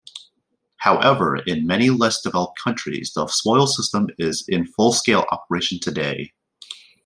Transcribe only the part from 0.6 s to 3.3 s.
However, in many less developed countries, the